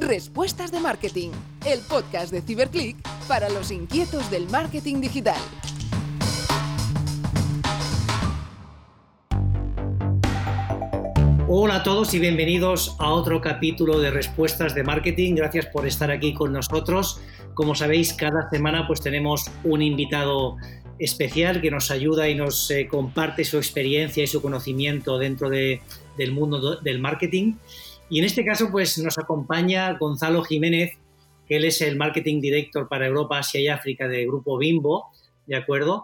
[0.00, 1.28] Respuestas de Marketing,
[1.66, 2.96] el podcast de Ciberclick
[3.28, 5.38] para los inquietos del marketing digital.
[11.48, 15.34] Hola a todos y bienvenidos a otro capítulo de Respuestas de Marketing.
[15.34, 17.20] Gracias por estar aquí con nosotros.
[17.52, 20.56] Como sabéis, cada semana pues tenemos un invitado
[20.98, 26.32] especial que nos ayuda y nos eh, comparte su experiencia y su conocimiento dentro del
[26.32, 27.54] mundo del marketing.
[28.10, 30.98] Y en este caso, pues nos acompaña Gonzalo Jiménez,
[31.46, 35.06] que él es el Marketing Director para Europa, Asia y África de Grupo Bimbo,
[35.46, 36.02] ¿de acuerdo?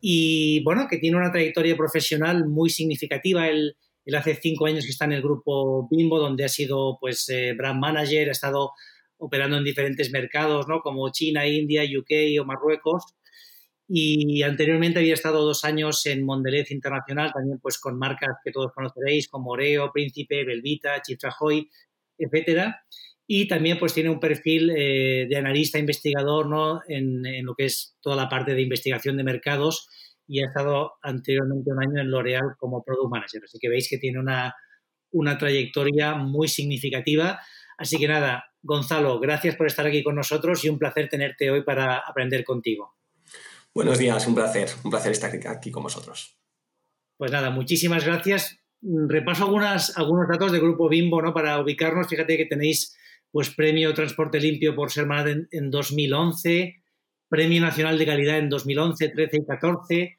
[0.00, 3.48] Y bueno, que tiene una trayectoria profesional muy significativa.
[3.48, 3.74] Él,
[4.14, 7.80] hace cinco años que está en el Grupo Bimbo, donde ha sido pues eh, brand
[7.80, 8.72] manager, ha estado
[9.16, 10.80] operando en diferentes mercados, ¿no?
[10.80, 13.15] Como China, India, UK o Marruecos
[13.88, 18.72] y anteriormente había estado dos años en Mondelez Internacional, también pues con marcas que todos
[18.72, 21.70] conoceréis como Oreo, Príncipe, Belvita, Chifrajoy,
[22.18, 22.82] etcétera.
[23.28, 26.80] Y también pues tiene un perfil eh, de analista investigador ¿no?
[26.88, 29.88] En, lo que es toda la parte de investigación de mercados
[30.28, 33.42] y ha estado anteriormente un año en L'Oreal como Product Manager.
[33.44, 34.54] Así que veis que tiene una,
[35.12, 37.40] una trayectoria muy significativa.
[37.78, 41.62] Así que nada, Gonzalo, gracias por estar aquí con nosotros y un placer tenerte hoy
[41.62, 42.95] para aprender contigo.
[43.76, 46.38] Buenos días, un placer, un placer estar aquí con vosotros.
[47.18, 48.58] Pues nada, muchísimas gracias.
[48.80, 51.34] Repaso algunas, algunos datos del Grupo Bimbo ¿no?
[51.34, 52.08] para ubicarnos.
[52.08, 52.96] Fíjate que tenéis
[53.30, 56.74] pues premio Transporte Limpio por ser en, en 2011,
[57.28, 60.18] Premio Nacional de Calidad en 2011, 13 y 14,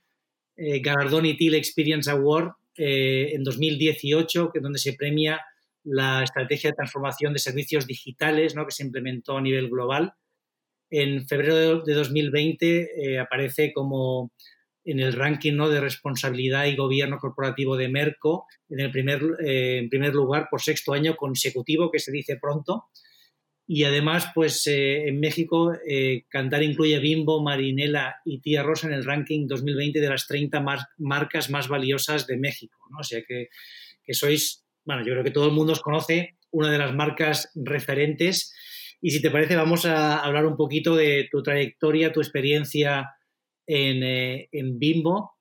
[0.58, 5.42] eh, Galardón ITIL Experience Award eh, en 2018, que es donde se premia
[5.84, 8.68] la estrategia de transformación de servicios digitales ¿no?
[8.68, 10.14] que se implementó a nivel global
[10.90, 14.32] en febrero de 2020 eh, aparece como
[14.86, 15.70] en el ranking ¿no?
[15.70, 20.62] de responsabilidad y gobierno corporativo de Merco, en el primer, eh, en primer lugar por
[20.62, 22.86] sexto año consecutivo, que se dice pronto.
[23.70, 25.74] Y además, pues eh, en México,
[26.30, 30.64] Cantar incluye Bimbo, Marinela y Tía Rosa en el ranking 2020 de las 30
[31.00, 32.78] marcas más valiosas de México.
[32.90, 33.00] ¿no?
[33.00, 33.50] O sea que,
[34.06, 37.52] que sois, bueno, yo creo que todo el mundo os conoce, una de las marcas
[37.56, 38.54] referentes
[39.02, 43.12] y si te parece, vamos a hablar un poquito de tu trayectoria, tu experiencia
[43.68, 45.36] en, eh, Bimbo.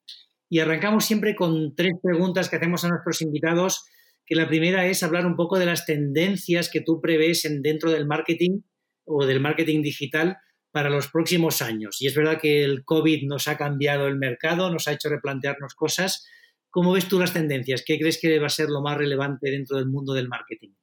[0.49, 3.85] Y arrancamos siempre con tres preguntas que hacemos a nuestros invitados,
[4.25, 7.91] que la primera es hablar un poco de las tendencias que tú prevés en, dentro
[7.91, 8.61] del marketing
[9.05, 10.37] o del marketing digital
[10.71, 12.01] para los próximos años.
[12.01, 15.75] Y es verdad que el COVID nos ha cambiado el mercado, nos ha hecho replantearnos
[15.75, 16.27] cosas.
[16.69, 17.83] ¿Cómo ves tú las tendencias?
[17.85, 20.75] ¿Qué crees que va a ser lo más relevante dentro del mundo del marketing?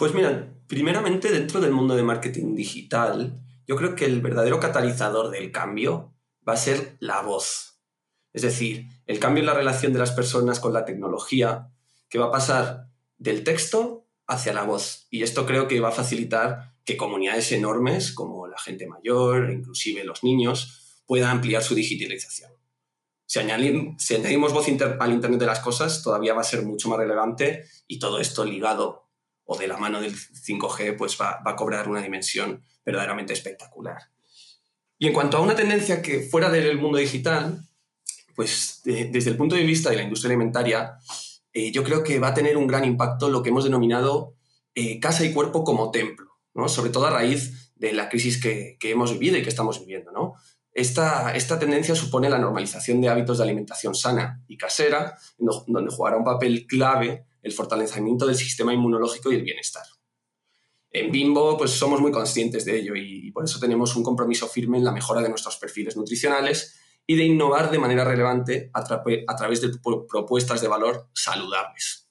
[0.00, 5.28] Pues mira, primeramente dentro del mundo de marketing digital, yo creo que el verdadero catalizador
[5.28, 6.14] del cambio
[6.48, 7.82] va a ser la voz.
[8.32, 11.68] Es decir, el cambio en la relación de las personas con la tecnología,
[12.08, 12.86] que va a pasar
[13.18, 15.06] del texto hacia la voz.
[15.10, 20.04] Y esto creo que va a facilitar que comunidades enormes, como la gente mayor, inclusive
[20.04, 22.52] los niños, puedan ampliar su digitalización.
[23.26, 27.66] Si añadimos, voz al Internet de las Cosas, todavía va a ser mucho más relevante
[27.86, 29.09] y todo esto ligado
[29.52, 34.00] o de la mano del 5G, pues va, a cobrar una dimensión verdaderamente espectacular.
[34.96, 37.60] Y en cuanto a una tendencia que fuera del mundo digital,
[38.36, 40.98] pues desde el punto de vista de la industria alimentaria,
[41.52, 44.36] eh, yo creo que va a tener un gran impacto lo que hemos denominado
[44.76, 46.68] eh, casa y cuerpo como templo, ¿no?
[46.68, 50.12] sobre todo a raíz de la crisis que, hemos vivido y que estamos viviendo.
[50.12, 50.34] ¿no?
[50.72, 56.18] Esta, esta, tendencia supone la normalización de hábitos de alimentación sana y casera, donde jugará
[56.18, 59.84] un papel clave el fortalecimiento del sistema inmunológico y el bienestar.
[60.92, 64.78] En Bimbo, pues somos muy conscientes de ello y, por eso tenemos un compromiso firme
[64.78, 69.60] en la mejora de nuestros perfiles nutricionales y de innovar de manera relevante a, través
[69.60, 69.70] de
[70.08, 72.08] propuestas de valor saludables.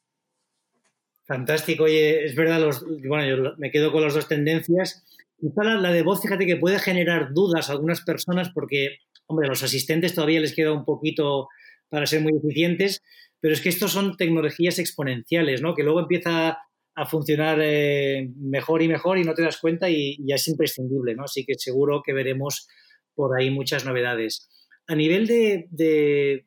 [1.25, 1.83] Fantástico.
[1.83, 2.67] Oye, es verdad,
[3.05, 5.05] bueno, yo me quedo con las dos tendencias.
[5.37, 9.47] Quizá la, la de voz, fíjate que puede generar dudas a algunas personas porque, hombre,
[9.47, 11.47] los asistentes todavía les queda un poquito
[11.89, 13.01] para ser muy eficientes,
[13.41, 15.75] pero es que estos son tecnologías exponenciales, ¿no?
[15.75, 16.59] Que luego empieza
[16.95, 21.15] a funcionar eh, mejor y mejor y no te das cuenta y ya es imprescindible,
[21.15, 21.23] ¿no?
[21.23, 22.67] Así que seguro que veremos
[23.15, 24.49] por ahí muchas novedades.
[24.87, 26.45] A nivel de,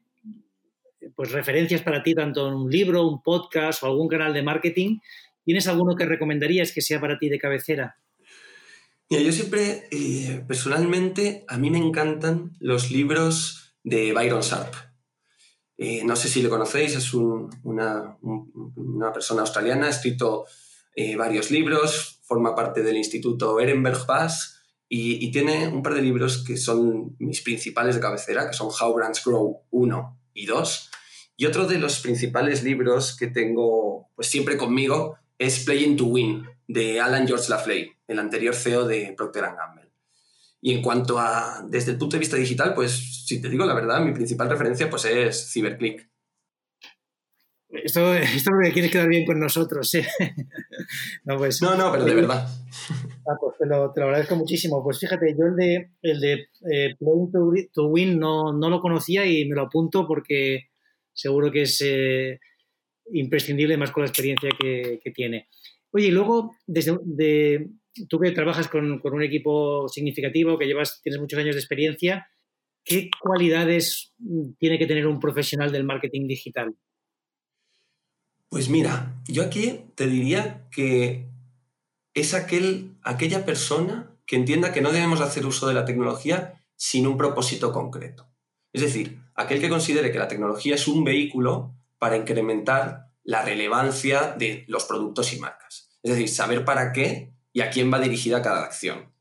[1.15, 4.99] pues referencias para ti, tanto en un libro, un podcast o algún canal de marketing,
[5.45, 7.97] ¿tienes alguno que recomendarías que sea para ti de cabecera?
[9.09, 14.92] Mira, yo siempre, eh, personalmente, a mí me encantan los libros de Byron Sharp.
[15.79, 18.17] Eh, no sé si le conocéis, es una,
[19.13, 20.45] persona australiana, ha escrito
[20.95, 26.45] eh, varios libros, forma parte del Instituto Ehrenberg Bass y, tiene un par de libros
[26.47, 30.91] que son mis principales de cabecera, que son How Brands Grow 1 y 2.
[31.39, 36.47] Y otro de los principales libros que tengo pues, siempre conmigo es Playing to Win,
[36.69, 39.82] de Alan George Lafley, el anterior CEO de Procter Gamble.
[40.65, 43.75] Y en cuanto a, desde el punto de vista digital, pues si te digo la
[43.75, 46.09] verdad, mi principal referencia pues es CyberClick.
[47.73, 50.07] Esto, esto es que quieres quedar bien con nosotros, ¿eh?
[51.25, 52.47] no, pues, no, no, pero de verdad.
[53.27, 54.85] Ah, pues te lo, agradezco muchísimo.
[54.85, 56.33] Pues fíjate, yo el de, el de
[56.71, 60.69] eh, Play to, Win no, no, lo conocía y me lo apunto porque
[61.15, 62.39] seguro que es eh,
[63.13, 65.49] imprescindible más con la experiencia que, tiene.
[65.93, 67.71] Oye, y luego, desde, de,
[68.09, 72.27] tú que trabajas con, con, un equipo significativo, que llevas, tienes muchos años de experiencia,
[72.85, 74.13] ¿qué cualidades
[74.59, 76.75] tiene que tener un profesional del marketing digital?
[78.49, 81.29] Pues mira, yo aquí te diría que
[82.15, 87.07] es aquel, aquella persona que entienda que no debemos hacer uso de la tecnología sin
[87.07, 88.29] un propósito concreto.
[88.73, 94.35] Es decir, aquel que considere que la tecnología es un vehículo para incrementar la relevancia
[94.37, 95.91] de los productos y marcas.
[96.03, 99.13] Es decir, saber para qué y a quién va dirigida cada acción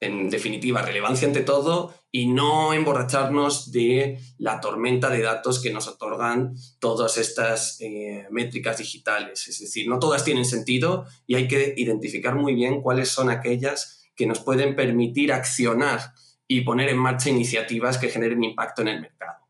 [0.00, 5.88] en definitiva, relevancia ante todo y no emborracharnos de la tormenta de datos que nos
[5.88, 9.48] otorgan todas estas eh, métricas digitales.
[9.48, 14.10] Es decir, no todas tienen sentido y hay que identificar muy bien cuáles son aquellas
[14.14, 16.12] que nos pueden permitir accionar
[16.46, 19.46] y poner en marcha iniciativas que generen impacto en el mercado.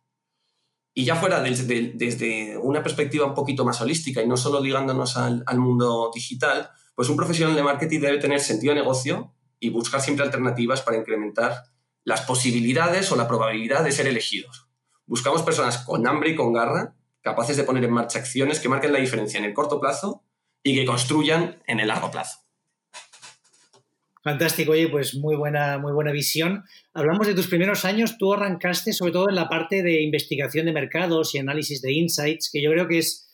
[0.95, 5.17] Y ya fuera desde, desde una perspectiva un poquito más holística y no solo ligándonos
[5.17, 9.71] al, al mundo digital, pues un profesional de marketing debe tener sentido de negocio, y
[9.71, 11.65] buscar siempre alternativas para incrementar
[12.05, 14.69] las posibilidades o la probabilidad de ser elegidos.
[15.07, 18.93] Buscamos personas con hambre y con garra, capaces de poner en marcha acciones que marquen
[18.93, 20.23] la diferencia en el corto plazo
[20.63, 22.41] y que construyan en el largo plazo.
[24.23, 26.65] Fantástico, oye, pues muy buena, muy buena visión.
[26.93, 30.73] Hablamos de tus primeros años, tú arrancaste sobre todo en la parte de investigación de
[30.73, 33.29] mercados y análisis de insights, que yo creo que es,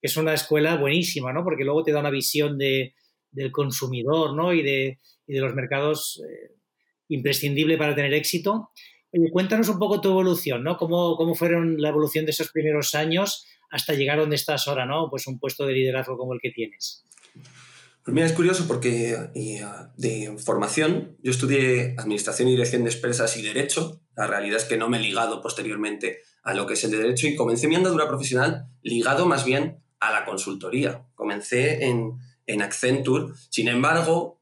[0.00, 1.44] es una escuela buenísima, ¿no?
[1.44, 2.94] Porque luego te da una visión de,
[3.30, 4.52] del consumidor, ¿no?
[4.52, 6.54] Y de, y de los mercados eh,
[7.08, 8.70] imprescindible para tener éxito.
[9.32, 10.76] cuéntanos un poco tu evolución, ¿no?
[10.76, 15.08] ¿Cómo, ¿Cómo fueron la evolución de esos primeros años hasta llegar donde estás ahora, ¿no?
[15.10, 17.04] Pues un puesto de liderazgo como el que tienes.
[18.08, 19.62] Pues mira, es curioso porque eh,
[19.98, 24.00] de formación yo estudié Administración y Dirección de Empresas y Derecho.
[24.16, 27.26] La realidad es que no me he ligado posteriormente a lo que es el Derecho
[27.26, 31.04] y comencé mi andadura profesional ligado más bien a la consultoría.
[31.14, 32.14] Comencé en,
[32.48, 33.34] en Accenture.
[33.50, 34.40] Sin embargo,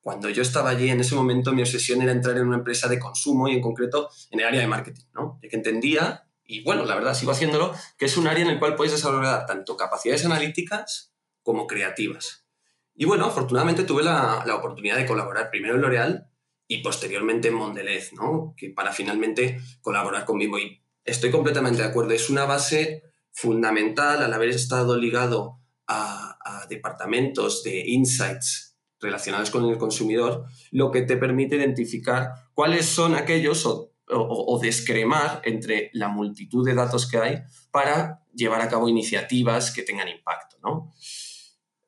[0.00, 3.00] cuando yo estaba allí, en ese momento mi obsesión era entrar en una empresa de
[3.00, 5.40] consumo y en concreto en el área de marketing, ¿no?
[5.42, 8.76] Que entendía, y bueno, la verdad sigo haciéndolo, que es un área en el cual
[8.76, 11.12] puedes desarrollar tanto capacidades analíticas
[11.42, 12.46] como creativas.
[12.94, 16.30] Y bueno, afortunadamente tuve la, la oportunidad de colaborar primero en L'Oreal
[16.68, 18.54] y posteriormente en Mondelez, ¿no?
[18.56, 20.58] Que para finalmente colaborar con Bimbo.
[20.58, 27.62] Y estoy completamente de acuerdo, es una base fundamental al haber estado ligado a, departamentos
[27.62, 34.58] de insights relacionadas con el consumidor, lo que te permite identificar cuáles son aquellos o,
[34.60, 40.08] descremar entre la multitud de datos que hay para llevar a cabo iniciativas que tengan
[40.08, 40.56] impacto.
[40.62, 40.92] ¿no?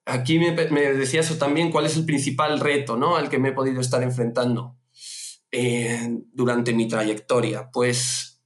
[0.05, 3.17] Aquí me, decía eso también, cuál es el principal reto ¿no?
[3.17, 4.77] al que me he podido estar enfrentando
[5.51, 7.71] eh, durante mi trayectoria.
[7.71, 8.43] Pues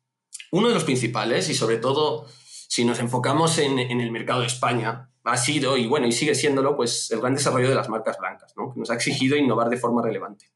[0.50, 2.26] uno de los principales, y sobre todo
[2.68, 6.34] si nos enfocamos en, en el mercado de España, ha sido, y bueno, y sigue
[6.34, 8.72] siéndolo, pues el gran desarrollo de las marcas blancas, ¿no?
[8.72, 10.52] que nos ha exigido innovar de forma relevante.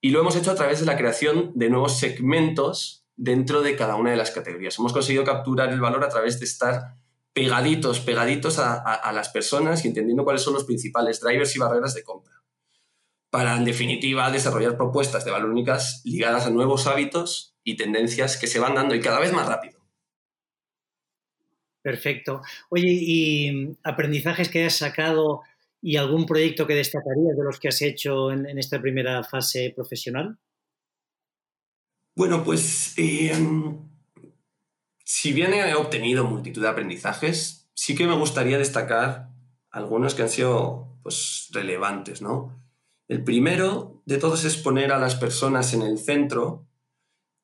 [0.00, 3.96] Y lo hemos hecho a través de la creación de nuevos segmentos dentro de cada
[3.96, 4.78] una de las categorías.
[4.78, 6.96] Hemos conseguido capturar el valor a través de estar
[7.32, 11.94] pegaditos, pegaditos a, a las personas y entendiendo cuáles son los principales drivers y barreras
[11.94, 12.42] de compra.
[13.30, 18.46] Para, en definitiva, desarrollar propuestas de valor únicas ligadas a nuevos hábitos y tendencias que
[18.46, 19.79] se van dando y cada vez más rápido.
[21.82, 22.42] Perfecto.
[22.68, 25.42] Oye, ¿y aprendizajes que hayas sacado
[25.80, 30.38] y algún proyecto que destacarías de los que has hecho en, esta primera fase profesional?
[32.14, 33.78] Bueno, pues em,
[35.04, 39.30] si bien he obtenido multitud de aprendizajes, sí que me gustaría destacar
[39.70, 42.60] algunos que han sido pues, relevantes, ¿no?
[43.08, 46.66] El primero de todos es poner a las personas en el centro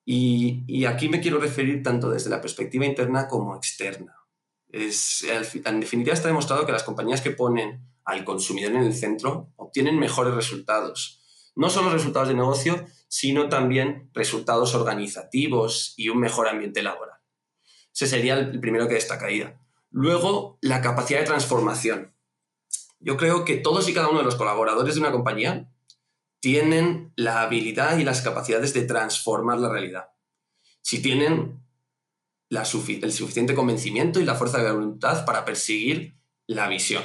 [0.09, 4.16] y aquí me quiero referir tanto desde la perspectiva interna como externa.
[4.71, 9.99] En definitiva está demostrado que las compañías que ponen al consumidor en el centro obtienen
[9.99, 11.21] mejores resultados.
[11.55, 17.17] No solo resultados de negocio, sino también resultados organizativos y un mejor ambiente laboral.
[17.93, 19.59] Ese sería el primero que destacaría.
[19.89, 22.13] Luego, la capacidad de transformación.
[22.99, 25.71] Yo creo que todos y cada uno de los colaboradores de una compañía
[26.39, 30.09] tienen la habilidad y las capacidades de transformar la realidad.
[30.81, 31.66] Si tienen
[32.49, 37.03] el suficiente convencimiento y la fuerza de voluntad para perseguir la visión.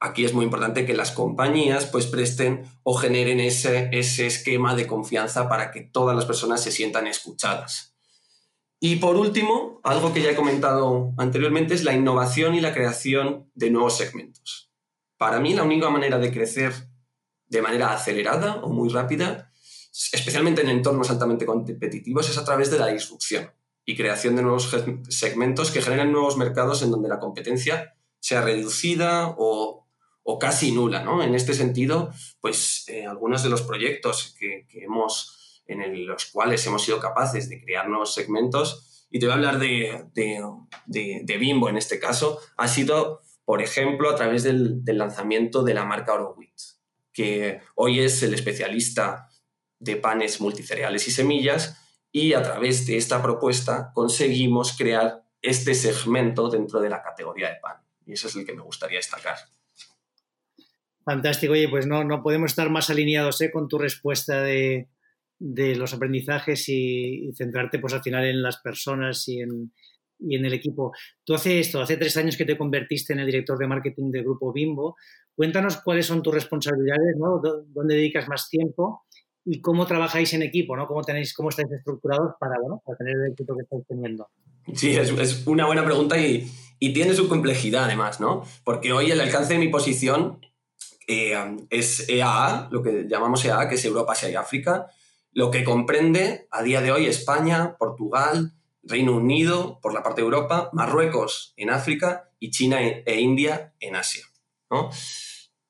[0.00, 4.86] aquí es muy importante que las compañías pues presten o generen ese, ese esquema de
[4.86, 7.94] confianza para que todas las personas se sientan escuchadas.
[8.80, 13.50] Y por último, algo que ya he comentado anteriormente es la innovación y la creación
[13.54, 14.70] de nuevos segmentos.
[15.16, 16.74] Para mí la única manera de crecer
[17.46, 19.52] de manera acelerada o muy rápida,
[20.12, 23.50] especialmente en entornos altamente competitivos, es a través de la disrupción
[23.84, 24.74] y creación de nuevos
[25.08, 29.84] segmentos que generen nuevos mercados en donde la competencia sea reducida o
[30.24, 31.22] o casi nula, ¿no?
[31.22, 36.82] En este sentido, pues eh, algunos de los proyectos que, hemos, en los cuales hemos
[36.82, 41.76] sido capaces de crear nuevos segmentos, y te voy a hablar de, de, Bimbo en
[41.76, 46.58] este caso, ha sido, por ejemplo, a través del, lanzamiento de la marca Orowit,
[47.12, 49.28] que hoy es el especialista
[49.78, 51.78] de panes multicereales y semillas,
[52.16, 57.56] y a través de esta propuesta conseguimos crear este segmento dentro de la categoría de
[57.60, 57.78] pan.
[58.06, 59.34] Y eso es el que me gustaría destacar.
[61.04, 61.54] Fantástico.
[61.54, 63.50] Oye, pues no, no podemos estar más alineados ¿eh?
[63.50, 64.88] con tu respuesta de,
[65.40, 69.72] los aprendizajes y, centrarte pues al final en las personas y en,
[70.20, 70.92] el equipo.
[71.24, 74.22] Tú hace esto, hace tres años que te convertiste en el director de marketing del
[74.22, 74.94] grupo Bimbo.
[75.34, 77.42] Cuéntanos cuáles son tus responsabilidades, ¿no?
[77.66, 79.03] ¿Dónde dedicas más tiempo?
[79.44, 80.86] Y cómo trabajáis en equipo, ¿no?
[80.86, 84.28] ¿Cómo, tenéis, cómo estáis estructurados para, para tener el éxito que estáis teniendo?
[84.72, 86.50] Sí, es, una buena pregunta y,
[86.92, 88.44] tiene su complejidad además, ¿no?
[88.62, 90.44] Porque hoy el alcance de mi posición
[91.08, 91.34] eh,
[91.70, 94.88] es EAA, lo que llamamos EAA, que es Europa, Asia y África,
[95.32, 100.26] lo que comprende a día de hoy España, Portugal, Reino Unido por la parte de
[100.26, 104.24] Europa, Marruecos en África y China e, e India en Asia.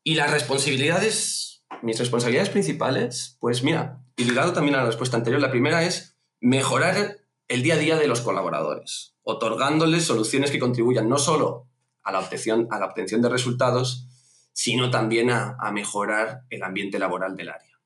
[0.03, 5.41] Y las responsabilidades, mis responsabilidades principales, pues mira, y ligado también a la respuesta anterior,
[5.41, 11.09] la primera es mejorar el día a día de los colaboradores, otorgándoles soluciones que contribuyan
[11.09, 11.69] no solo
[12.03, 14.07] a la obtención, a la obtención de resultados,
[14.53, 17.81] sino también a, mejorar el ambiente laboral del área.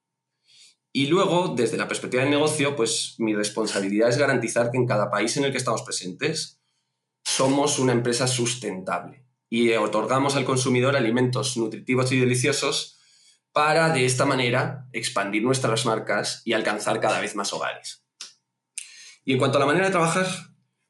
[0.92, 5.10] Y luego, desde la perspectiva del negocio, pues mi responsabilidad es garantizar que en cada
[5.10, 6.60] país en el que estamos presentes
[7.24, 12.97] somos una empresa sustentable y otorgamos al consumidor alimentos nutritivos y deliciosos
[13.58, 18.04] para de esta manera expandir nuestras marcas y alcanzar cada vez más hogares.
[19.24, 20.28] Y en cuanto a la manera de trabajar,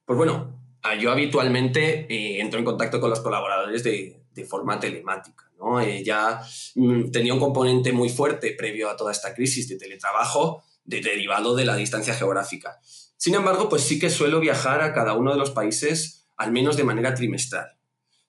[0.05, 0.61] pues bueno,
[1.01, 5.51] yo habitualmente eh, entro en contacto con los colaboradores de forma telemática.
[5.59, 5.81] ¿no?
[5.81, 6.43] Eh, ya
[6.75, 11.65] mm, tenía un componente muy fuerte previo a toda esta crisis de teletrabajo derivado de
[11.65, 12.79] la distancia geográfica.
[13.17, 16.77] Sin embargo, pues sí que suelo viajar a cada uno de los países al menos
[16.77, 17.79] de manera trimestral,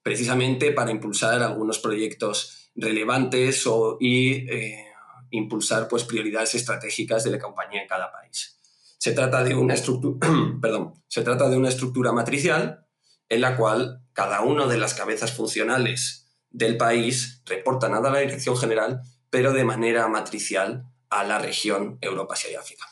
[0.01, 4.85] precisamente para impulsar algunos proyectos relevantes o, y eh,
[5.31, 8.57] impulsar pues, prioridades estratégicas de la compañía en cada país.
[8.97, 10.27] Se trata de una estructura,
[10.61, 12.85] perdón, se trata de una estructura matricial
[13.29, 18.19] en la cual cada una de las cabezas funcionales del país reporta nada a la
[18.19, 22.85] Dirección General, pero de manera matricial a la región Europa, Asia y África.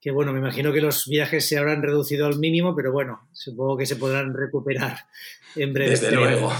[0.00, 3.76] Que bueno, me imagino que los viajes se habrán reducido al mínimo, pero bueno, supongo
[3.76, 5.06] que se podrán recuperar
[5.56, 5.90] en breve.
[5.90, 6.50] Desde luego.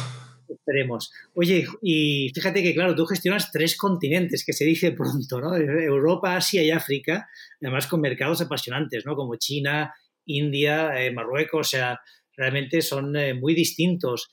[0.50, 1.12] Esperemos.
[1.34, 5.56] Oye, y fíjate que, claro, tú gestionas tres continentes, que se dice pronto, ¿no?
[5.56, 7.28] Europa, Asia y África,
[7.60, 9.14] además con mercados apasionantes, ¿no?
[9.14, 9.94] Como China,
[10.26, 12.00] India, eh, Marruecos, o sea,
[12.36, 14.30] realmente son eh, muy distintos.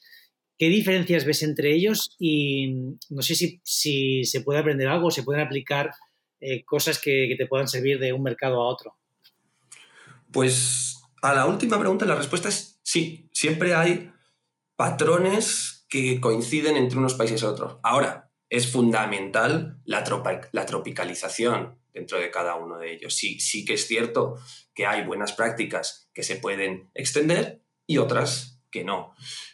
[0.57, 2.15] ¿Qué diferencias ves entre ellos?
[2.17, 5.91] Y no sé si, se puede aprender algo, se pueden aplicar
[6.39, 8.95] eh, cosas que, te puedan servir de un mercado a otro.
[10.31, 14.11] Pues a la última pregunta la respuesta es sí, siempre hay
[14.75, 17.77] patrones que coinciden entre unos países y otros.
[17.83, 20.03] Ahora, es fundamental la,
[20.51, 23.15] la tropicalización dentro de cada uno de ellos.
[23.15, 24.35] Sí, sí que es cierto
[24.73, 29.13] que hay buenas prácticas que se pueden extender y otras que no.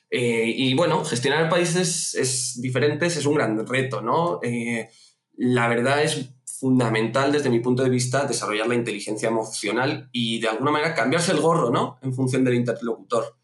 [0.10, 4.40] Eh, y bueno, gestionar países es diferentes es un gran reto, ¿no?
[4.44, 4.90] Eh,
[5.36, 10.50] la verdad es fundamental desde mi punto de vista desarrollar la inteligencia emocional y de
[10.50, 11.98] alguna manera cambiarse el gorro, ¿no?
[12.02, 13.38] En función del interlocutor.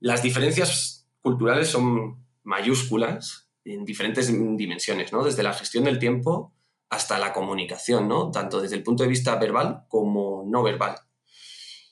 [0.00, 5.24] Las diferencias culturales son mayúsculas en diferentes dimensiones, ¿no?
[5.24, 6.54] Desde la gestión del tiempo
[6.88, 8.30] hasta la comunicación, ¿no?
[8.30, 10.96] Tanto desde el punto de vista verbal como no verbal.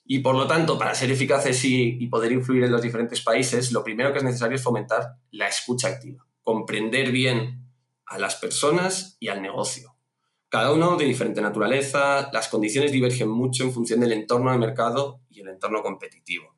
[0.04, 3.82] Y por lo tanto, para ser eficaces y, poder influir en los diferentes países, lo
[3.82, 7.66] primero que es necesario es fomentar la escucha activa, comprender bien
[8.06, 9.96] a las personas y al negocio.
[10.48, 15.22] Cada uno de diferente naturaleza, las condiciones divergen mucho en función del entorno de mercado
[15.30, 16.54] y el entorno competitivo.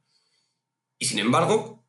[0.99, 1.86] Y sin embargo,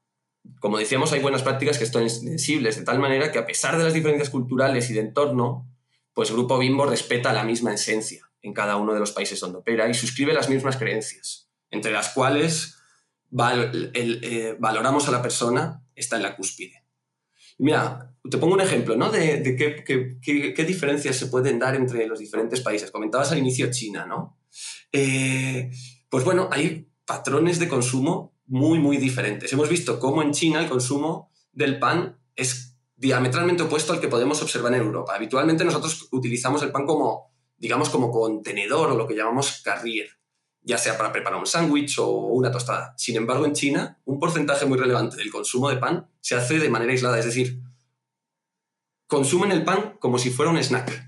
[0.60, 3.84] como decíamos, hay buenas prácticas que son extensibles de tal manera que a pesar de
[3.84, 5.70] las diferencias culturales y de entorno,
[6.14, 9.88] pues Grupo Bimbo respeta la misma esencia en cada uno de los países donde opera
[9.90, 12.78] y suscribe las mismas creencias entre las cuales
[13.32, 16.84] eh, valoramos a la persona, está en la cúspide.
[17.60, 19.10] Mira, te pongo un ejemplo, ¿no?
[19.10, 19.56] De,
[20.22, 22.92] qué, diferencias se pueden dar entre los diferentes países.
[22.92, 24.40] Comentabas al inicio China, ¿no?
[24.92, 25.72] Eh,
[26.10, 29.52] pues bueno, hay patrones de consumo muy, muy diferentes.
[29.54, 34.42] Hemos visto cómo en China el consumo del pan es diametralmente opuesto al que podemos
[34.42, 35.16] observar en Europa.
[35.16, 40.10] Habitualmente nosotros utilizamos el pan como, digamos, como contenedor o lo que llamamos carrier,
[40.62, 42.94] ya sea para preparar un sándwich o una tostada.
[42.98, 46.70] Sin embargo, en China, un porcentaje muy relevante del consumo de pan se hace de
[46.70, 47.62] manera aislada, es decir,
[49.06, 51.08] consumen el pan como si fuera un snack.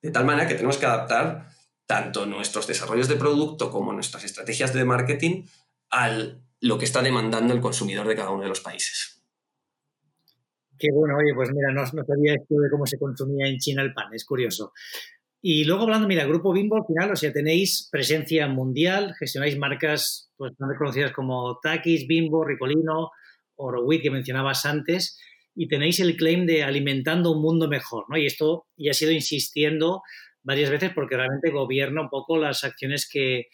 [0.00, 1.50] De tal manera que tenemos que adaptar
[1.86, 5.44] tanto nuestros desarrollos de producto como nuestras estrategias de marketing
[5.90, 6.10] a
[6.64, 9.22] lo que está demandando el consumidor de cada uno de los países.
[10.78, 13.92] Qué bueno, oye, pues mira, no, sabía esto de cómo se consumía en China el
[13.92, 14.72] pan, es curioso.
[15.42, 20.30] Y luego hablando, mira, Grupo Bimbo al final, o sea, tenéis presencia mundial, gestionáis marcas
[20.38, 23.10] pues tan reconocidas como Takis, Bimbo, Ricolino,
[23.56, 25.20] Orowit, que mencionabas antes,
[25.54, 28.16] y tenéis el claim de alimentando un mundo mejor, ¿no?
[28.16, 30.02] Y esto ya ha sido insistiendo
[30.42, 33.48] varias veces porque realmente gobierna un poco las acciones que,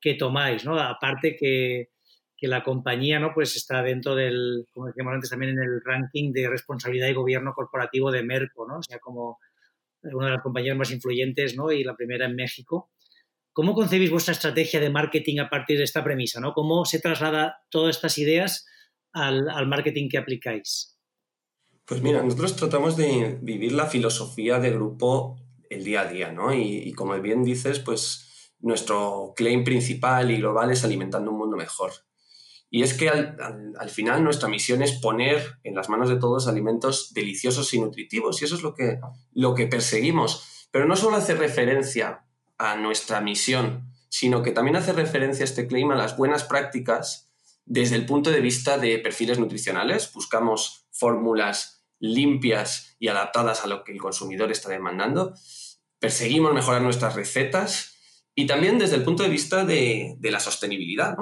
[0.00, 0.76] que tomáis, ¿no?
[0.76, 1.90] Aparte que,
[2.38, 3.32] que, la compañía, ¿no?
[3.34, 7.52] Pues está dentro del, como decíamos antes, también en el ranking de responsabilidad y gobierno
[7.52, 8.78] corporativo de Merco, ¿no?
[8.78, 9.38] O sea, como
[10.02, 11.72] una de las compañías más influyentes, ¿no?
[11.72, 12.90] Y la primera en México.
[13.52, 16.52] ¿Cómo concebís vuestra estrategia de marketing a partir de esta premisa, ¿no?
[16.52, 18.66] ¿Cómo se traslada todas estas ideas
[19.12, 20.98] al, al marketing que aplicáis?
[21.84, 25.38] Pues mira, nosotros tratamos de vivir la filosofía de grupo
[25.70, 26.52] el día a día, ¿no?
[26.52, 31.92] Y, como bien dices, pues nuestro claim principal y global es alimentando un mundo mejor.
[32.70, 37.14] Y es que al, final nuestra misión es poner en las manos de todos alimentos
[37.14, 39.00] deliciosos y nutritivos, y eso es lo que,
[39.32, 40.68] lo que perseguimos.
[40.70, 42.26] Pero no solo hace referencia
[42.58, 47.30] a nuestra misión, sino que también hace referencia este claim a las buenas prácticas
[47.64, 50.12] desde el punto de vista de perfiles nutricionales.
[50.12, 55.34] Buscamos fórmulas limpias y adaptadas a lo que el consumidor está demandando.
[55.98, 57.98] Perseguimos mejorar nuestras recetas
[58.34, 61.16] y también desde el punto de vista de, la sostenibilidad,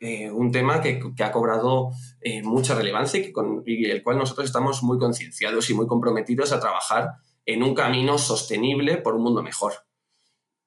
[0.00, 4.98] eh, un tema que, ha cobrado eh, mucha relevancia y, el cual nosotros estamos muy
[4.98, 7.12] concienciados y muy comprometidos a trabajar
[7.46, 9.74] en un camino sostenible por un mundo mejor.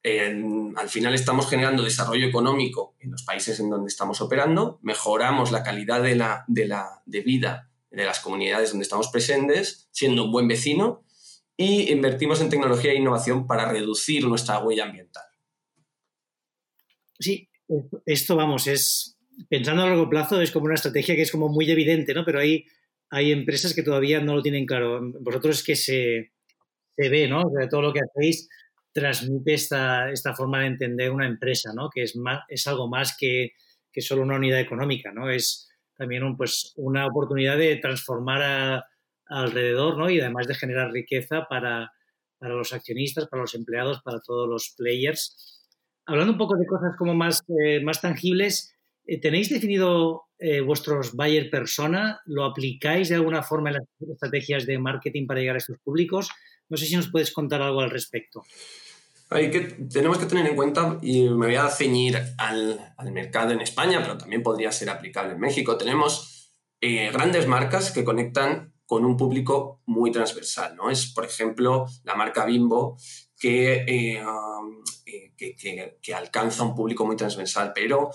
[0.04, 5.64] al final estamos generando desarrollo económico en los países en donde estamos operando, mejoramos la
[5.64, 10.32] calidad de, la, de, la, de vida de las comunidades donde estamos presentes, siendo un
[10.32, 11.04] buen vecino,
[11.58, 15.24] y invertimos en tecnología e innovación para reducir nuestra huella ambiental.
[17.20, 17.50] Sí,
[18.06, 19.17] esto vamos, es
[19.50, 22.26] pensando a largo plazo es como una estrategia que es como muy evidente, ¿no?
[22.26, 22.66] Pero hay,
[23.10, 25.00] hay empresas que todavía no lo tienen claro.
[25.22, 26.32] Vosotros es que se,
[26.96, 27.50] se ve, ¿no?
[27.50, 28.50] De todo lo que hacéis
[28.92, 31.90] transmite esta, esta forma de entender una empresa, ¿no?
[31.90, 33.52] Que es, más, es algo más que,
[33.92, 35.30] que solo una unidad económica, ¿no?
[35.30, 38.84] Es, también pues, una oportunidad de transformar
[39.26, 40.10] alrededor ¿no?
[40.10, 41.92] y además de generar riqueza para,
[42.40, 45.66] los accionistas, para los empleados, para todos los players.
[46.06, 48.77] Hablando un poco de cosas como más, eh, más tangibles,
[49.22, 52.22] ¿tenéis definido eh, vuestros buyer persona?
[52.26, 56.30] ¿Lo aplicáis de alguna forma en las estrategias de marketing para llegar a estos públicos?
[56.70, 58.44] No sé si nos puedes contar algo al respecto.
[59.30, 63.52] Hay que, tenemos que tener en cuenta, y me voy a ceñir al, al mercado
[63.52, 65.78] en España, pero también podría ser aplicable en México.
[65.78, 66.38] Tenemos
[66.80, 70.76] eh, grandes marcas que conectan con un público muy transversal.
[70.76, 70.90] ¿no?
[70.90, 72.98] Es, por ejemplo, la marca Bimbo,
[73.38, 75.34] que, eh, um, eh,
[76.02, 78.12] que, alcanza un público muy transversal, pero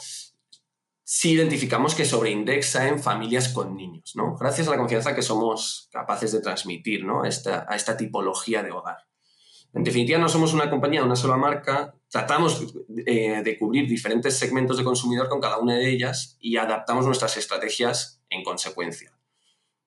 [1.14, 4.35] sí identificamos que sobreindexa en familias con niños, ¿no?
[4.35, 7.27] gracias a la confianza que somos capaces de transmitir ¿no?
[7.27, 8.96] esta, a esta tipología de hogar.
[9.75, 12.64] En definitiva, no somos una compañía de una sola marca, tratamos
[13.05, 17.37] eh, de cubrir diferentes segmentos de consumidor con cada una de ellas y adaptamos nuestras
[17.37, 19.12] estrategias en consecuencia.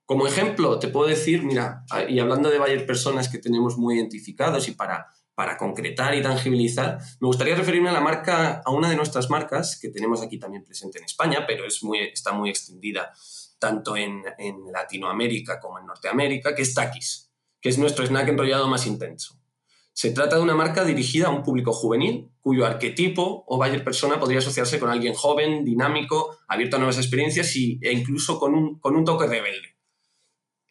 [0.06, 4.68] Como ejemplo, te puedo decir, mira, y hablando de varias personas que tenemos muy identificados
[4.68, 8.96] y para, para concretar y tangibilizar, me gustaría referirme a la marca, a una de
[8.96, 13.12] nuestras marcas que tenemos aquí también presente en España, pero es muy, está muy extendida
[13.60, 14.24] tanto en,
[14.72, 19.40] Latinoamérica como en Norteamérica, que es Takis, que es nuestro snack enrollado más intenso.
[19.92, 24.20] Se trata de una marca dirigida a un público juvenil, cuyo arquetipo o buyer persona
[24.20, 28.80] podría asociarse con alguien joven, dinámico, abierto a nuevas experiencias y, e incluso con un,
[28.80, 29.76] con un toque rebelde.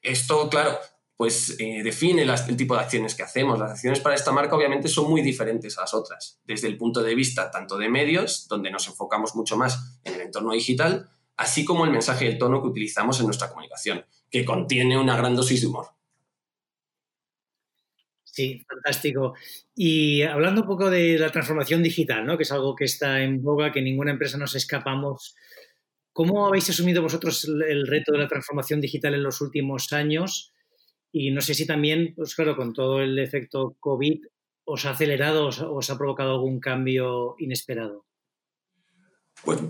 [0.03, 0.79] Esto, claro,
[1.17, 3.59] pues eh, define el tipo de acciones que hacemos.
[3.59, 7.03] Las acciones para esta marca obviamente son muy diferentes a las otras, desde el punto
[7.03, 11.65] de vista tanto de medios, donde nos enfocamos mucho más en el entorno digital, así
[11.65, 15.37] como el mensaje y el tono que utilizamos en nuestra comunicación, que contiene una gran
[15.37, 15.87] dosis de humor.
[18.25, 19.35] Sí, fantástico.
[19.77, 22.37] Y hablando un poco de la transformación digital, ¿no?
[22.37, 25.37] que es algo que está en boga, que ninguna empresa nos escapamos.
[26.13, 30.54] ¿Cómo habéis asumido vosotros el reto de la transformación digital en los últimos años?
[31.17, 34.21] Y no sé si también, pues claro, con todo el efecto COVID,
[34.65, 38.05] os ha acelerado o os ha provocado algún cambio inesperado.
[39.45, 39.61] Pues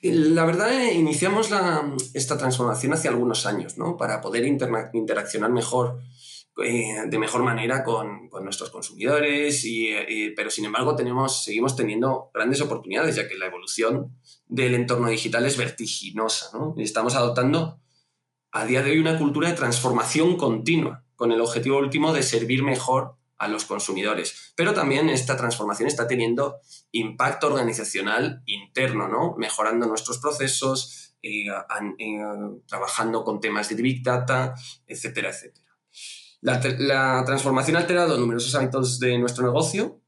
[0.00, 1.50] la verdad, iniciamos
[2.14, 3.98] esta transformación hace algunos años, ¿no?
[3.98, 6.00] Para poder interaccionar mejor,
[6.64, 9.62] eh, de mejor manera con, nuestros consumidores,
[10.34, 15.44] pero sin embargo tenemos, seguimos teniendo grandes oportunidades, ya que la evolución del entorno digital
[15.44, 16.74] es vertiginosa, ¿no?
[16.78, 17.81] estamos adoptando
[18.52, 22.62] a día de hoy una cultura de transformación continua, con el objetivo último de servir
[22.62, 24.52] mejor a los consumidores.
[24.54, 26.60] Pero también esta transformación está teniendo
[26.92, 29.34] impacto organizacional interno, ¿no?
[29.36, 31.46] Mejorando nuestros procesos, eh,
[31.98, 32.18] eh,
[32.66, 34.54] trabajando con temas de Big Data,
[34.86, 35.66] etcétera, etcétera.
[36.40, 40.00] La, la, transformación ha alterado numerosos hábitos de nuestro negocio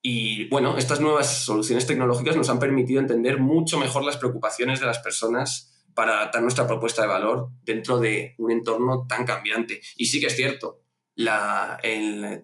[0.00, 4.86] y, bueno, estas nuevas soluciones tecnológicas nos han permitido entender mucho mejor las preocupaciones de
[4.86, 9.80] las personas para adaptar nuestra propuesta de valor dentro de un entorno tan cambiante.
[9.96, 10.80] Y sí que es cierto,
[11.14, 11.80] la,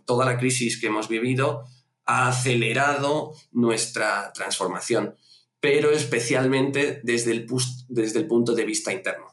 [0.04, 1.64] toda la crisis que hemos vivido
[2.06, 5.16] ha acelerado nuestra transformación,
[5.60, 7.46] pero especialmente desde el,
[7.88, 9.26] desde el punto de vista interno.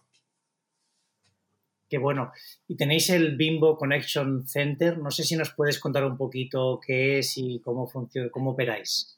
[1.89, 2.31] Qué bueno.
[2.67, 4.97] Y tenéis el Bimbo Connection Center.
[4.97, 9.17] No sé si nos puedes contar un poquito qué es y cómo funciona, cómo operáis.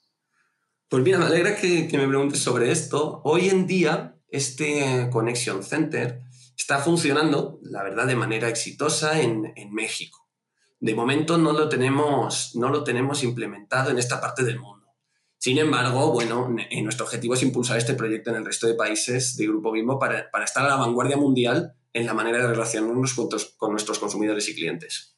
[0.88, 3.21] Pues mira, me alegra que, que me preguntes sobre esto.
[3.23, 6.22] Hoy en día, este Connection Center
[6.58, 10.28] está funcionando, la verdad, de manera exitosa en, México.
[10.80, 14.88] De momento no lo, tenemos, no lo tenemos implementado en esta parte del mundo.
[15.38, 19.48] Sin embargo, bueno, nuestro objetivo es impulsar este proyecto en el resto de países de
[19.48, 24.00] Grupo Bimbo para, estar a la vanguardia mundial en la manera de relacionarnos con, nuestros
[24.00, 25.18] consumidores y clientes.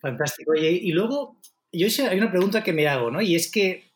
[0.00, 0.54] Fantástico.
[0.54, 1.40] y luego,
[1.72, 3.20] yo hay una pregunta que me hago, ¿no?
[3.20, 3.89] Y es que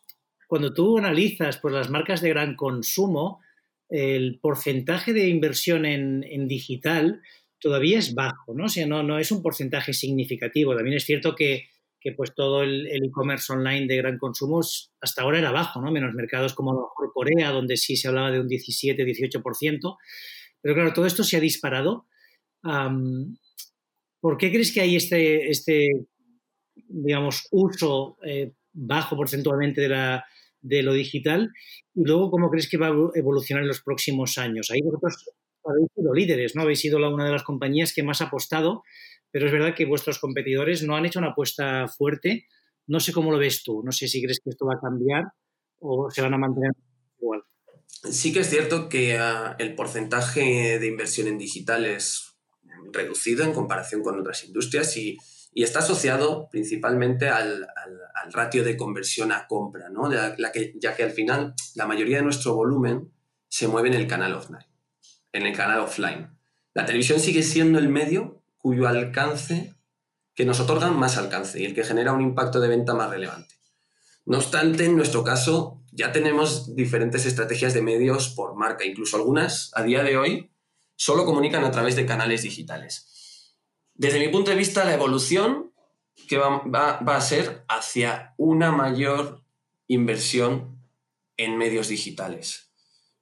[0.47, 3.41] cuando tú analizas pues, las marcas de gran consumo,
[3.89, 7.21] el porcentaje de inversión en, digital
[7.59, 8.65] todavía es bajo, ¿no?
[8.65, 10.75] O sea, no, es un porcentaje significativo.
[10.75, 11.67] También es cierto que,
[12.15, 14.61] pues todo el e-commerce online de gran consumo
[15.01, 15.91] hasta ahora era bajo, ¿no?
[15.91, 19.97] Menos mercados como Corea, donde sí se hablaba de un 17-18%.
[20.61, 22.05] Pero claro, todo esto se ha disparado.
[24.19, 26.07] ¿Por qué crees que hay este, este
[26.87, 30.25] digamos, uso eh, bajo porcentualmente de la,
[30.65, 31.51] de lo digital
[31.93, 34.71] y luego cómo crees que va a evolucionar en los próximos años.
[34.71, 35.29] Ahí vosotros
[35.63, 36.63] habéis sido líderes, ¿no?
[36.63, 38.83] Habéis sido una de las compañías que más ha apostado,
[39.31, 42.47] pero es verdad que vuestros competidores no han hecho una apuesta fuerte.
[42.87, 45.23] No sé cómo lo ves tú, no sé si crees que esto va a cambiar
[45.79, 46.71] o se van a mantener
[47.19, 47.43] igual.
[47.87, 52.35] Sí que es cierto que ah, el porcentaje de inversión en digital es
[52.91, 55.17] reducido en comparación con otras industrias y
[55.57, 57.67] y está asociado principalmente al,
[58.31, 60.11] ratio de conversión a compra, ¿no?
[60.11, 63.11] ya que al final la mayoría de nuestro volumen
[63.47, 64.65] se mueve en el canal offline,
[65.31, 66.35] en el canal offline.
[66.73, 69.75] La televisión sigue siendo el medio cuyo alcance,
[70.33, 73.55] que nos otorga más alcance y el que genera un impacto de venta más relevante.
[74.25, 79.71] No obstante, en nuestro caso ya tenemos diferentes estrategias de medios por marca, incluso algunas
[79.75, 80.51] a día de hoy
[80.97, 83.14] solo comunican a través de canales digitales.
[83.95, 85.71] Desde mi punto de vista, la evolución
[86.27, 89.43] que va, a ser hacia una mayor
[89.87, 90.79] inversión
[91.37, 92.71] en medios digitales.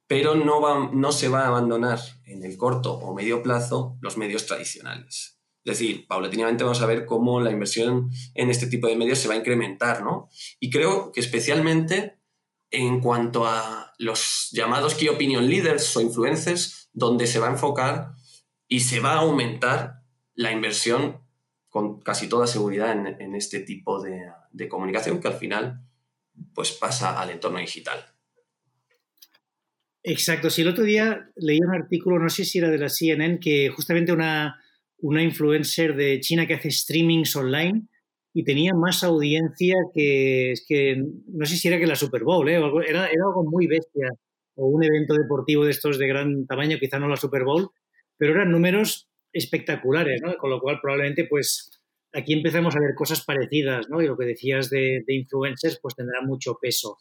[0.06, 4.16] Pero no, va, no se va a abandonar en el corto o medio plazo los
[4.16, 5.38] medios tradicionales.
[5.64, 9.28] Es decir, paulatinamente vamos a ver cómo la inversión en este tipo de medios se
[9.28, 10.28] va a incrementar, ¿no?
[10.60, 12.18] Y creo que especialmente
[12.70, 18.12] en cuanto a los llamados key opinion leaders o influencers, donde se va a enfocar
[18.68, 20.03] y se va a aumentar
[20.34, 21.18] la inversión
[21.68, 25.80] con casi toda seguridad en, este tipo de, comunicación que al final
[26.54, 27.98] pues pasa al entorno digital.
[30.02, 30.50] Exacto.
[30.50, 33.70] Si el otro día leí un artículo, no sé si era de la CNN, que
[33.70, 34.60] justamente una,
[34.98, 37.88] una influencer de China que hace streamings online
[38.32, 42.54] y tenía más audiencia que, que no sé si era que la Super Bowl, ¿eh?
[42.54, 44.10] era, era algo muy bestia,
[44.56, 47.70] o un evento deportivo de estos de gran tamaño, quizá no la Super Bowl,
[48.16, 50.36] pero eran números espectaculares, ¿no?
[50.36, 51.70] Con lo cual probablemente pues
[52.14, 54.00] aquí empezamos a ver cosas parecidas, ¿no?
[54.00, 56.96] Y lo que decías de, influencers pues tendrá mucho peso.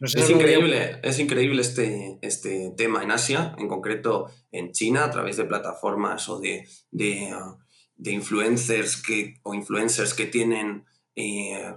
[0.00, 5.36] es increíble, es increíble este, este tema en Asia, en concreto en China, a través
[5.36, 7.32] de plataformas o de, de,
[8.04, 10.84] influencers que, o influencers que tienen
[11.16, 11.74] eh,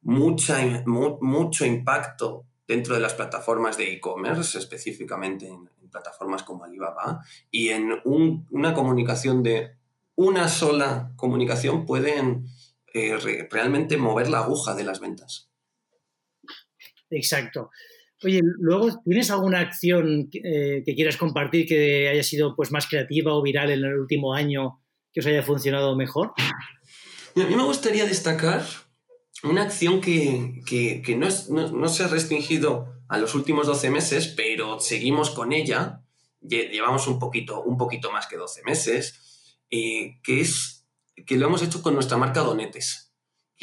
[0.00, 7.20] mucha, mucho impacto dentro de las plataformas de e-commerce, específicamente en, plataformas como Alibaba,
[7.50, 9.72] y en una comunicación de
[10.14, 12.46] una sola comunicación pueden
[12.94, 13.18] eh,
[13.50, 15.50] realmente mover la aguja de las ventas.
[17.10, 17.70] Exacto.
[18.24, 23.34] Oye, luego, ¿tienes alguna acción eh, que quieras compartir que haya sido pues, más creativa
[23.34, 24.80] o viral en el último año
[25.12, 26.32] que os haya funcionado mejor?
[27.36, 28.62] A mí me gustaría destacar
[29.44, 31.28] una acción que, que, no,
[31.72, 36.02] no, se ha restringido a los últimos 12 meses, pero seguimos con ella,
[36.40, 40.86] llevamos un poquito, un poquito más que 12 meses, eh, que es
[41.26, 43.12] que lo hemos hecho con nuestra marca Donetes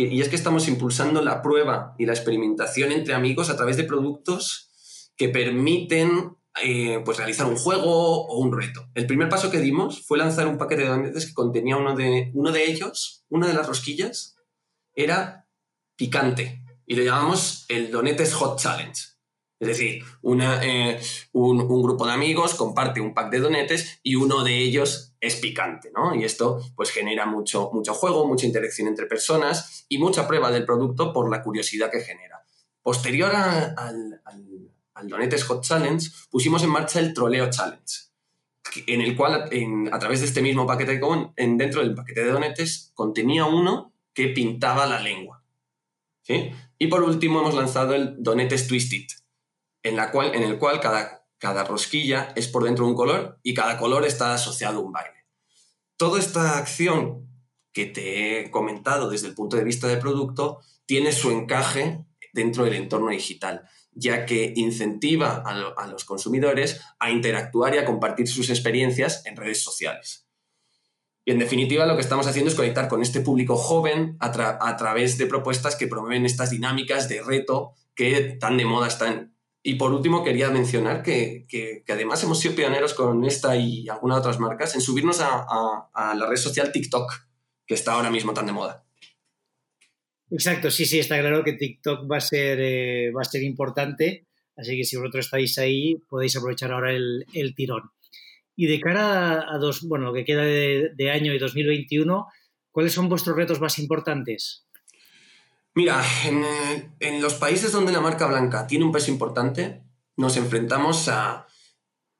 [0.07, 3.83] y es que estamos impulsando la prueba y la experimentación entre amigos a través de
[3.83, 8.87] productos que permiten eh, pues realizar un juego o un reto.
[8.95, 12.31] El primer paso que dimos fue lanzar un paquete de donetes que contenía uno de,
[12.33, 14.37] uno de ellos, una de las rosquillas,
[14.93, 15.48] era
[15.99, 18.99] picante y lo llamamos el Donetes Hot Challenge.
[19.59, 20.97] Es decir, una, eh,
[21.33, 25.91] un, grupo de amigos comparte un pack de donetes y uno de ellos es picante,
[25.93, 26.15] ¿no?
[26.15, 30.65] Y esto pues genera mucho, mucho juego, mucha interacción entre personas y mucha prueba del
[30.65, 32.45] producto por la curiosidad que genera.
[32.81, 33.75] Posterior al,
[34.23, 37.93] al, Donetes Hot Challenge, pusimos en marcha el Troleo Challenge,
[38.87, 39.49] en el cual
[39.91, 43.93] a través de este mismo paquete con, en, dentro del paquete de donetes contenía uno
[44.13, 45.38] que pintaba la lengua.
[46.77, 49.07] Y por último hemos lanzado el Donetes Twisted,
[49.83, 53.53] en, la cual, en el cual cada, cada rosquilla es por dentro un color y
[53.53, 55.25] cada color está asociado a un baile.
[55.97, 57.27] Toda esta acción
[57.73, 62.63] que te he comentado desde el punto de vista del producto tiene su encaje dentro
[62.63, 68.49] del entorno digital, ya que incentiva a, los consumidores a interactuar y a compartir sus
[68.49, 70.28] experiencias en redes sociales.
[71.29, 74.31] Y en definitiva lo que estamos haciendo es conectar con este público joven a,
[74.77, 79.75] través de propuestas que promueven estas dinámicas de reto que tan de moda están y
[79.75, 84.73] por último, quería mencionar que, además hemos sido pioneros con esta y algunas otras marcas
[84.73, 87.13] en subirnos a, la red social TikTok,
[87.67, 88.83] que está ahora mismo tan de moda.
[90.31, 94.25] Exacto, sí, sí, está claro que TikTok va a ser, eh, va a ser importante,
[94.57, 97.91] así que si vosotros estáis ahí, podéis aprovechar ahora el, tirón.
[98.59, 102.27] Y de cara a, dos, bueno, lo que queda de, de año y 2021,
[102.71, 104.67] ¿cuáles son vuestros retos más importantes?
[105.75, 106.03] Mira,
[106.99, 109.81] en, los países donde la marca blanca tiene un peso importante,
[110.17, 111.47] nos enfrentamos a,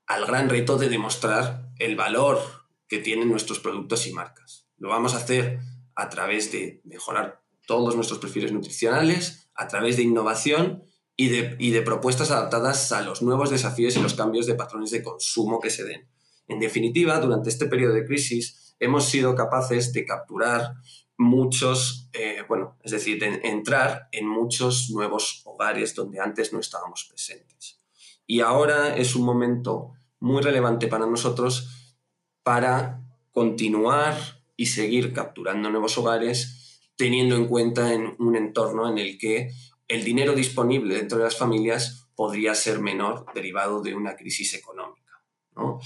[0.08, 2.40] al gran reto de demostrar el valor
[2.88, 4.66] que tienen nuestros productos y marcas.
[4.78, 5.60] Lo vamos a hacer
[5.94, 10.86] a través de mejorar todos nuestros perfiles nutricionales, a través de innovación
[11.18, 14.92] y de, y de propuestas adaptadas a los nuevos desafíos y los cambios de patrones
[14.92, 16.08] de consumo que se den.
[16.50, 20.74] En definitiva, durante este periodo de crisis hemos sido capaces de capturar
[21.16, 27.80] muchos, eh, bueno, es decir, entrar en muchos nuevos hogares donde antes no estábamos presentes.
[28.26, 31.96] Y ahora es un momento muy relevante para nosotros
[32.42, 34.18] para continuar
[34.58, 39.52] y seguir capturando nuevos hogares, teniendo en cuenta en un entorno en el que
[39.88, 45.24] el dinero disponible dentro de las familias podría ser menor derivado de una crisis económica.
[45.56, 45.80] ¿no?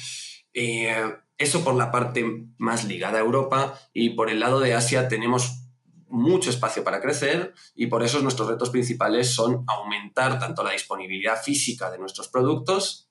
[0.53, 0.95] Eh,
[1.37, 5.63] eso por la parte más ligada a Europa y por el lado de Asia tenemos
[6.07, 11.41] mucho espacio para crecer y por eso nuestros retos principales son aumentar tanto la disponibilidad
[11.41, 13.09] física de nuestros productos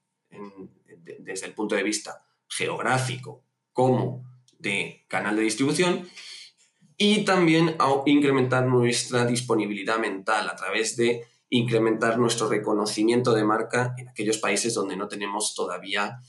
[1.19, 4.25] desde el punto de vista geográfico como
[4.59, 6.09] de canal de distribución
[6.97, 7.77] y también
[8.07, 14.75] incrementar nuestra disponibilidad mental a través de incrementar nuestro reconocimiento de marca en aquellos países
[14.75, 16.21] donde no tenemos todavía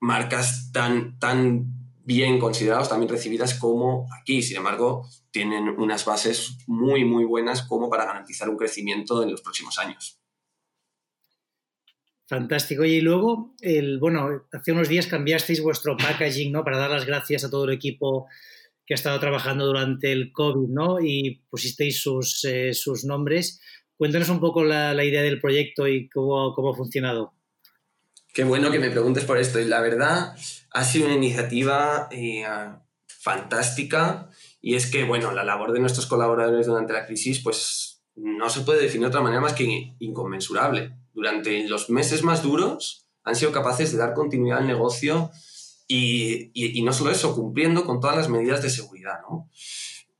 [0.00, 4.42] marcas tan, tan bien consideradas, también recibidas como aquí.
[4.42, 9.42] Sin embargo, tienen unas bases muy, muy buenas como para garantizar un crecimiento en los
[9.42, 10.18] próximos años.
[12.28, 12.84] Fantástico.
[12.84, 16.62] y luego, el, bueno, hace unos días cambiasteis vuestro packaging, ¿no?
[16.62, 18.26] Para dar las gracias a todo el equipo
[18.84, 21.00] que ha estado trabajando durante el COVID, ¿no?
[21.00, 23.60] Y pusisteis sus, eh, sus nombres.
[23.96, 27.34] Cuéntanos un poco la, la, idea del proyecto y cómo, cómo ha funcionado.
[28.38, 29.58] Qué bueno que me preguntes por esto.
[29.58, 30.32] Y la verdad,
[30.70, 32.46] ha sido una iniciativa eh,
[33.04, 34.30] fantástica.
[34.60, 38.60] Y es que, bueno, la labor de nuestros colaboradores durante la crisis, pues no se
[38.60, 40.94] puede definir de otra manera más que inconmensurable.
[41.12, 45.32] Durante los meses más duros han sido capaces de dar continuidad al negocio
[45.88, 49.50] y, no solo eso, cumpliendo con todas las medidas de seguridad, ¿no?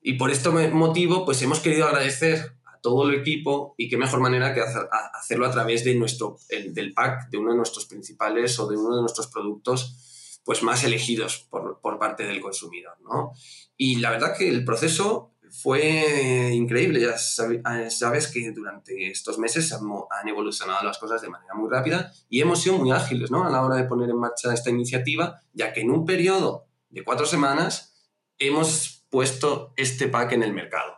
[0.02, 4.54] Y por este motivo, pues hemos querido agradecer todo el equipo y qué mejor manera
[4.54, 8.76] que hacerlo a través de nuestro, del pack, de uno de nuestros principales o de
[8.76, 12.96] uno de nuestros productos pues más elegidos por, por parte del consumidor.
[13.02, 13.32] ¿no?
[13.76, 17.00] Y la verdad que el proceso fue increíble.
[17.00, 17.16] Ya
[17.64, 22.40] ah, sabes que durante estos meses han, evolucionado las cosas de manera muy rápida y
[22.40, 23.44] hemos sido muy ágiles ¿no?
[23.44, 27.04] a la hora de poner en marcha esta iniciativa, ya que en un periodo de
[27.04, 30.97] cuatro semanas hemos puesto este pack en el mercado.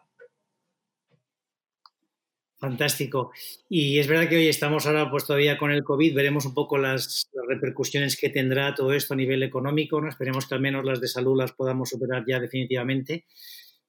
[2.60, 3.32] Fantástico.
[3.70, 6.76] Y es verdad que hoy estamos ahora pues todavía con el COVID, veremos un poco
[6.76, 10.10] las, repercusiones que tendrá todo esto a nivel económico, ¿no?
[10.10, 13.24] esperemos que al menos las de salud las podamos superar ya definitivamente.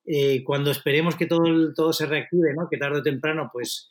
[0.06, 2.70] Eh, cuando esperemos que todo, todo se reactive, ¿no?
[2.70, 3.90] que tarde o temprano pues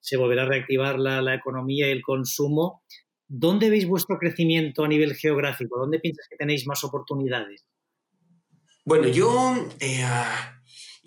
[0.00, 2.84] se volverá a reactivar la, la economía y el consumo,
[3.28, 5.78] ¿dónde veis vuestro crecimiento a nivel geográfico?
[5.78, 7.66] ¿Dónde piensas que tenéis más oportunidades?
[8.86, 9.68] Bueno, yo...
[9.78, 10.02] Eh,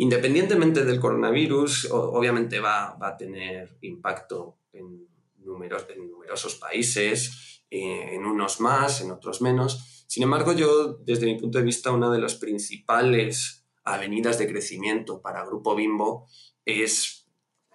[0.01, 5.05] Independientemente del coronavirus, obviamente va, a tener impacto en,
[5.39, 10.05] numerosos países, eh, en unos más, en otros menos.
[10.07, 15.21] Sin embargo, yo, desde mi punto de vista, una de las principales avenidas de crecimiento
[15.21, 16.29] para Grupo Bimbo
[16.63, 17.29] es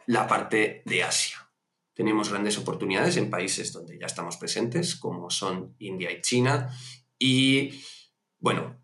[0.07, 1.53] la parte de Asia.
[1.93, 6.75] Tenemos grandes oportunidades en países donde ya estamos presentes, como son India y China.
[7.19, 7.85] Y
[8.39, 8.83] bueno,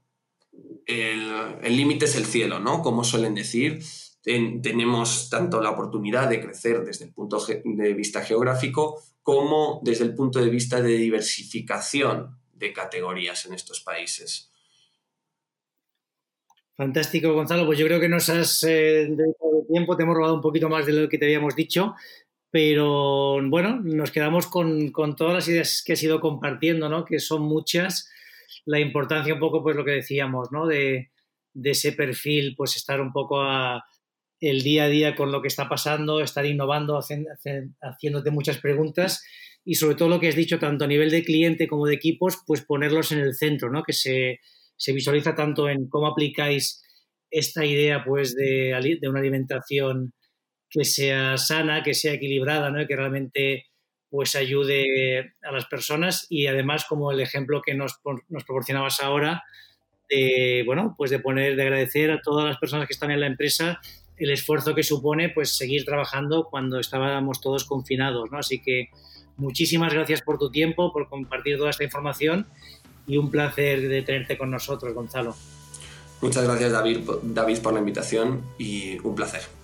[0.91, 2.83] el límite es el cielo, ¿no?
[2.83, 3.83] Como suelen decir,
[4.23, 10.15] tenemos tanto la oportunidad de crecer desde el punto de vista geográfico como desde el
[10.15, 14.51] punto de vista de diversificación de categorías en estos países.
[16.77, 17.67] Fantástico, Gonzalo.
[17.67, 20.87] Pues yo creo que nos has eh, dedicado tiempo, te hemos robado un poquito más
[20.87, 21.95] de lo que te habíamos dicho,
[22.51, 27.05] pero bueno, nos quedamos con, con todas las ideas que has ido compartiendo, ¿no?
[27.05, 28.11] Que son muchas
[28.67, 30.67] la importancia un poco, pues lo que decíamos, ¿no?
[30.67, 31.11] De,
[31.65, 33.43] ese perfil, pues estar un poco
[34.41, 39.23] el día a día con lo que está pasando, estar innovando, haciéndote muchas preguntas
[39.65, 42.39] y sobre todo lo que has dicho, tanto a nivel de cliente como de equipos,
[42.47, 43.83] pues ponerlos en el centro, ¿no?
[43.83, 44.41] Que se,
[44.93, 46.83] visualiza tanto en cómo aplicáis
[47.31, 50.15] esta idea, pues, de, de, una alimentación
[50.71, 52.87] que sea sana, que sea equilibrada, ¿no?
[52.87, 53.67] Que realmente
[54.11, 59.45] pues ayude a las personas y además como el ejemplo que nos, nos proporcionabas ahora
[60.09, 63.27] de, bueno, pues de poner, de agradecer a todas las personas que están en la
[63.27, 63.81] empresa
[64.21, 68.39] el esfuerzo que supone pues seguir trabajando cuando estábamos todos confinados, ¿no?
[68.39, 68.91] Así que
[69.37, 72.47] muchísimas gracias por tu tiempo, por compartir toda esta información
[73.07, 75.35] y un placer de tenerte con nosotros, Gonzalo.
[76.21, 79.60] Muchas gracias, David, David por la invitación y un placer.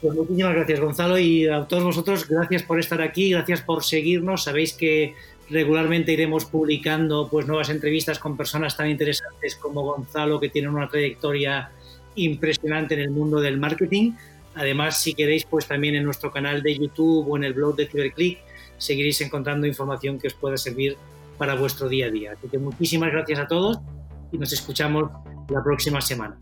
[0.00, 4.44] Pues muchísimas gracias, Gonzalo, y a todos vosotros, gracias por estar aquí, gracias por seguirnos.
[4.44, 5.14] Sabéis que
[5.50, 10.88] regularmente iremos publicando pues, nuevas entrevistas con personas tan interesantes como Gonzalo, que tienen una
[10.88, 11.70] trayectoria
[12.14, 14.12] impresionante en el mundo del marketing.
[14.54, 17.86] Además, si queréis, pues también en nuestro canal de YouTube o en el blog de
[17.86, 18.38] CiberClick
[18.76, 20.96] seguiréis encontrando información que os pueda servir
[21.36, 22.32] para vuestro día a día.
[22.32, 23.78] Así que muchísimas gracias a todos
[24.32, 25.10] y nos escuchamos
[25.48, 26.36] la próxima semana.